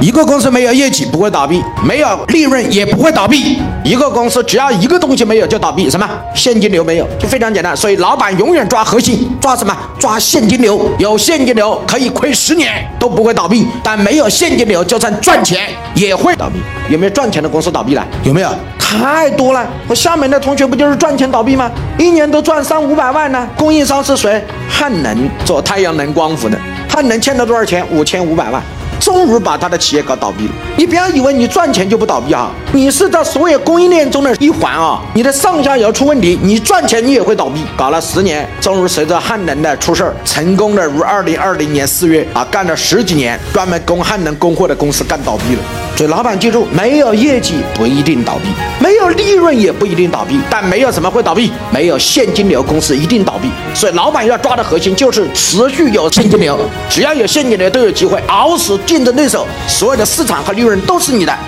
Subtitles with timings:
[0.00, 3.60] 一个公司没有业绩不会倒闭，没有利润也不会倒闭。
[3.84, 7.76] 一个公司只要一个东西没有就倒闭，什么现金流没有，就非常简单。
[7.76, 9.76] 所以老板永远抓核心，抓什么？
[9.98, 10.90] 抓现金流。
[10.98, 16.58] 有现金流可以亏十年都不会倒闭，但没有现金流就算赚钱也会倒闭。
[16.90, 18.06] 有没有赚钱的公司倒闭了？
[18.24, 18.48] 有没有？
[18.78, 19.66] 太多了。
[19.86, 21.70] 我厦门的同学不就是赚钱倒闭吗？
[21.98, 23.46] 一年都赚三五百万呢。
[23.54, 24.42] 供应商是谁？
[24.66, 26.58] 汉能做太阳能光伏的，
[26.88, 27.86] 汉能欠了多少钱？
[27.90, 28.62] 五千五百万。
[29.00, 30.52] 终于把他的企业搞倒闭了。
[30.76, 37.64] 你不要以为你赚钱就不倒闭啊，你是在所有供应链中的一环啊，你的上下游出问题，你赚钱你也会倒闭。
[37.76, 45.89] 搞了十年，终于随着汉能的出事儿，成功的于二零二零年四月啊，干了十几年专门供汉能供货的公司干倒闭了。
[46.00, 48.48] 所以老板记住，没有业绩不一定倒闭，
[48.82, 53.50] 没有利润也不一定倒闭，但没有什么会倒闭，没有现金流公司一定倒闭。
[53.74, 58.78] 所以老板要抓的核心就是持续有现金流，只要有现金流都有机会熬死。
[58.86, 61.38] 竞争对手，所有的市场和利润都是你的。